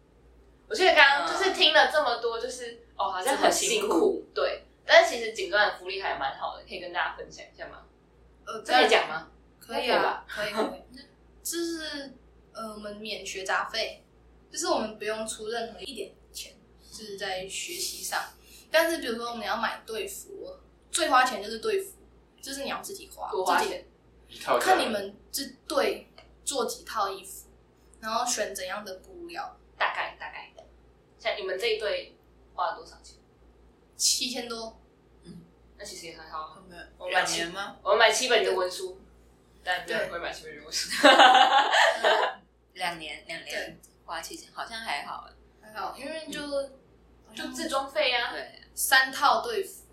[0.67, 4.63] 我记得刚刚就是听了这么多，就是哦，好像很辛苦，对。
[4.87, 7.83] 但是其实警专的福利还蛮好的，可以跟大家分享一下吗？
[8.47, 9.29] 呃，这可以讲吗？
[9.59, 10.99] 可以啊，可以可以。
[11.43, 12.11] 就是
[12.53, 14.03] 呃，我们免学杂费，
[14.51, 16.53] 就是我们不用出任何一点钱，
[16.91, 18.19] 就是在学习上。
[18.71, 20.57] 但是比如说我们要买队服，
[20.97, 21.93] 最花钱就是队服，
[22.41, 23.85] 就是你要自己花，自己多花钱？
[24.27, 26.11] 一套看你们这队
[26.43, 27.47] 做几套衣服，
[27.99, 30.63] 然后选怎样的布料，大概大概的。
[31.19, 32.17] 像你们这一队
[32.55, 33.15] 花了多少钱？
[33.95, 34.81] 七千多。
[35.77, 36.63] 那其实也还好。
[36.67, 37.77] 没有我买七两年吗？
[37.83, 38.99] 我们买七本的文书，
[39.63, 40.89] 但没有对人会买七本的文书。
[42.73, 45.29] 两年，两年花七千，好像还好。
[45.61, 46.41] 还好，因为就
[47.35, 48.31] 就自装费啊。
[48.31, 49.83] 对，三套队服，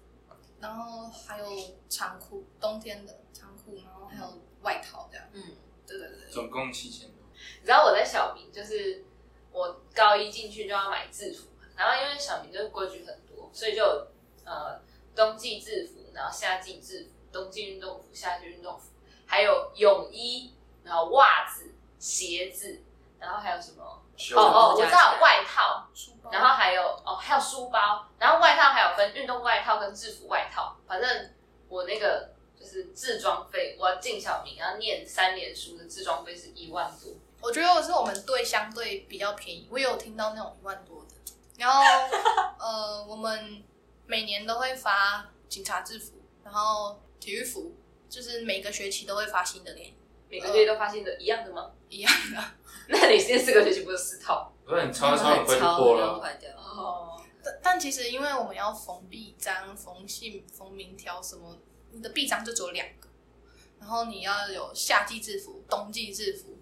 [0.64, 1.46] 然后还有
[1.90, 5.26] 长裤，冬天的长裤，然后还有外套这样。
[5.34, 5.42] 嗯，
[5.86, 7.18] 对对对，总共七千多。
[7.60, 9.04] 你知道我在小明，就是
[9.52, 14.06] 我高一进去就要买制服嘛，然后因为小明就是规矩很多，所以就有
[14.46, 14.80] 呃
[15.14, 18.88] 冬季制服，然后夏季制服，冬季运动服、夏季运动服，
[19.26, 22.80] 还有泳衣，然后袜子、鞋子，
[23.20, 24.00] 然后还有什么？
[24.36, 25.88] 哦哦，我知道外套，
[26.30, 31.30] 然后还有哦还有书包，然后外套还有分运动外套跟制服外套，反正
[31.68, 37.12] 我那个就是自装费，我要进小明要念三年书的自装费是一万多。
[37.40, 41.10] 我觉得是我们队相对比较便宜，我有听到那种一万多的。
[41.58, 41.82] 然后
[42.58, 43.62] 呃，我们
[44.06, 47.74] 每年都会发警察制服，然后体育服，
[48.08, 49.94] 就是每个学期都会发新的给你，
[50.30, 51.70] 每个月都发新的一样的吗？
[51.88, 52.42] 一样的。
[52.88, 54.52] 那你现在四个学期不是四套？
[54.64, 56.18] 不是你抄一抄很快就破了。
[56.20, 56.50] 坏掉。
[56.56, 61.58] 哦，但但其实因为我们要缝臂章、缝信、缝名条什么，
[61.92, 63.08] 你的臂章就只有两个，
[63.78, 66.56] 然后你要有夏季制服、冬季制服，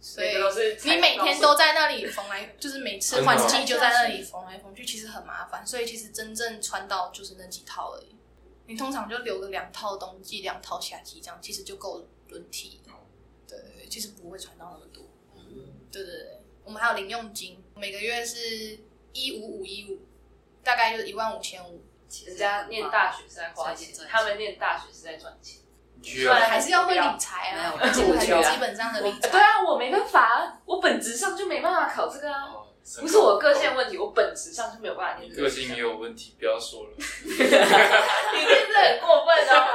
[0.00, 0.34] 所以
[0.84, 5.66] 你每天都在那里缝来，就是每次换季就在那里缝来缝去，其实很麻烦。
[5.66, 8.16] 所以其实真正穿到就是那几套而已。
[8.66, 12.80] 你通常就留个两套冬季、两套夏季，这样其实就够轮替。
[13.46, 15.02] 对，其实不会穿到那么多。
[15.90, 18.78] 对对对，我们还有零用金，每个月是
[19.12, 20.00] 一五五一五，
[20.62, 21.84] 大概就是一万五千五。
[22.26, 25.60] 人家念大学是在花钱，他们念大学是在赚钱。
[26.00, 28.02] 你需要还是要会理财啊，基
[28.58, 29.28] 本上的理财。
[29.28, 32.66] 对啊，我没办法啊，我本质上就没办法考这个啊，哦
[32.98, 35.42] 不是我个性问题，我本质上就没有办法念这个。
[35.42, 36.90] 你个性也有问题，不要说了。
[36.96, 39.68] 你真的很过分哦。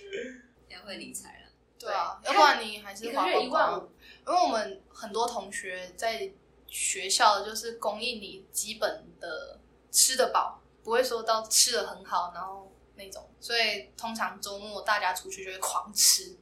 [0.70, 1.50] 要会理财了。
[1.78, 3.90] 对啊，要不然你还是花一个月一万五，
[4.26, 6.30] 因为我们很多同学在
[6.72, 9.60] 学校就是供应你基本的
[9.90, 16.34] 吃得饱，不会说到吃的很好，然后那种，所以通常周末大家出去就会狂吃，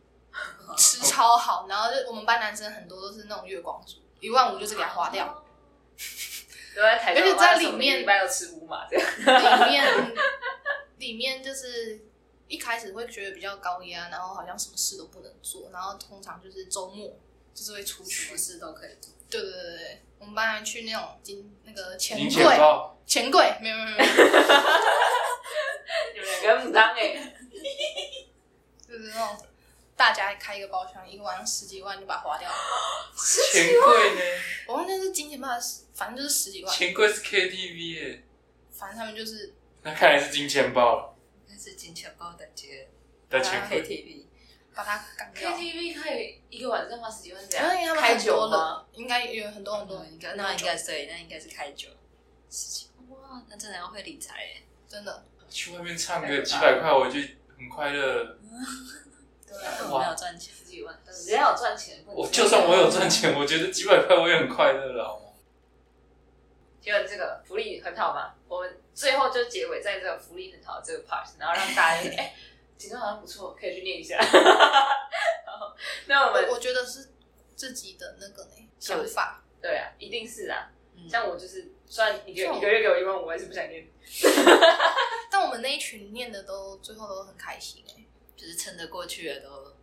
[0.79, 5.45] 吃超好，然后就我们班男生很多都是那种月光族，一万五就是给他花掉，
[6.77, 9.67] 都在台，而且在里面礼拜六吃五马这样。
[9.67, 10.15] 里面
[10.99, 12.07] 里面就是
[12.47, 17.19] 一开始会觉得比较高压，然后好像什么事都不能做，然后通常就是周末
[17.53, 19.13] 就是会出去什么，事都可以做。
[19.29, 24.05] 对对对对，我们班还去那种金那个钱金钱柜，豹，钱柜没有没有没有，
[26.15, 27.17] 你们两个不当哎，
[28.87, 29.37] 就是那种
[29.97, 32.55] 大家开一个包厢，一个晚上十几万就把它花掉了。
[33.53, 34.21] 钱柜呢？
[34.69, 38.23] 我忘记是金钱豹还是，反正就是十几万，钱柜是 KTV 耶，
[38.71, 41.17] 反正他们就是那看来是金钱豹了。
[41.49, 42.87] 应该是金钱豹等级
[43.29, 43.83] 的钱柜。
[43.83, 44.25] KTV，
[44.75, 45.51] 把它干掉。
[45.51, 48.87] KTV 可以一个晚上花十几万这因为样，开他们很多酒吗？
[48.93, 51.89] 人，应该有很多很多人，应该那应该是对，那应该是开酒。
[52.49, 54.63] 事情哇，那真的要会理财哎。
[54.89, 55.25] 真的。
[55.49, 57.19] 去外面唱个几百块，我就
[57.59, 58.39] 很快乐了。
[59.47, 65.27] 对啊，我没有赚钱，十几万，但是人家有赚钱，我就算我有赚钱，我觉得几百块我也很快乐了，好吗？
[66.81, 68.33] 觉得这个福利很好吗？
[68.47, 72.35] 我们最后就结尾在这个福利很好的这个 part，然后让大家哎，
[72.81, 74.19] 警段好像不错，可以去念一下。
[75.45, 75.77] 好
[76.07, 77.11] 那我们我我觉得是
[77.55, 79.45] 自己的那个呢想法。
[79.61, 80.71] 对啊，一定是啊。
[80.97, 83.87] 嗯像我就是，虽然一个一个月给我一万五，我还是不想念。
[85.31, 88.05] 但我们那一群念的都最后都很开心哎、
[88.37, 89.75] 就是撑得过去的都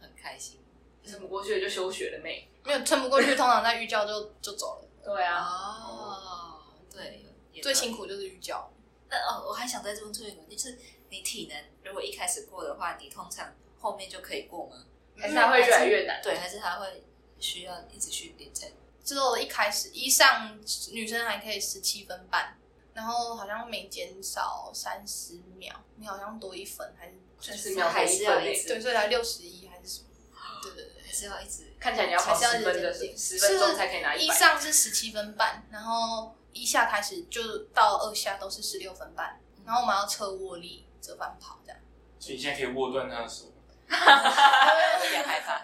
[0.00, 0.60] 很开心。
[1.04, 2.48] 撑不过去的就休学了妹。
[2.64, 4.88] 没有撑不过去，通常在预教就就走了。
[5.02, 7.24] 对啊，哦，对，
[7.60, 8.70] 最辛苦就是预教，
[9.10, 10.78] 那哦，我还想再问最后一个问题，就是
[11.12, 14.82] 你体能如果一开始过的话，你通常后面就可以过吗？
[15.18, 16.22] 还是它会越来越难。
[16.22, 17.04] 对，还是它会
[17.38, 18.72] 需要一直训练才？
[19.04, 20.58] 之后一开始一上
[20.90, 22.56] 女生还可以十七分半，
[22.94, 30.06] 然后好像每减少三十秒，你好像多一分还是三十秒还是要一直直对，所以才六十一还是什么？
[30.64, 31.02] 对对对。
[31.04, 34.30] 还是要一直看起来你要跑十分的，十分钟才可以拿一一。
[34.30, 41.78] 上是十七分半，然后一下开始就到二下都是十六分半，然后我们要测握力、折返跑这样。
[42.18, 43.46] 所以你现在可以握断他的手。
[43.92, 45.60] 有点害怕。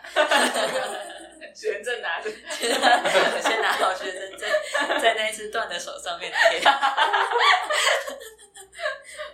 [1.55, 4.49] 学生证拿着，先拿好学生证，
[5.01, 6.61] 在那一只断的手上面贴。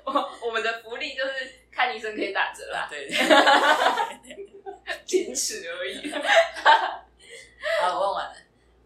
[0.05, 1.32] 我我们的福利就是
[1.70, 3.09] 看医生可以打折啦，对，
[5.05, 6.12] 仅此而已。
[7.82, 8.34] 好，我问完了。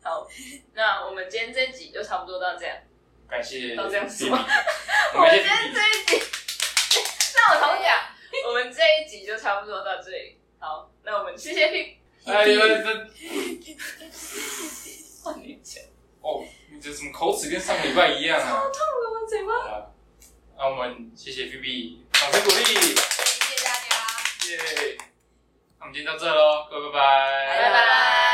[0.02, 0.26] 好，
[0.74, 2.76] 那我们今天这集就差不多到这样。
[3.28, 5.80] 感谢到这样说 Phoebe 我们今天这
[6.16, 6.26] 一集，
[7.38, 7.96] 那我重讲，
[8.48, 10.36] 我们这一集就差不多到这里。
[10.58, 12.84] 好，那我们谢谢 P，哎呦，这
[15.22, 15.84] 换你讲，
[16.20, 18.44] 哦，你这怎么口齿跟上礼拜一样啊？
[18.44, 19.52] 痛了我嘴巴。
[20.56, 23.86] 那我们谢谢 B B，掌声鼓励，谢谢大家。
[24.50, 24.98] 耶！
[25.78, 28.27] 那我们今天到这喽，各位拜拜，拜拜。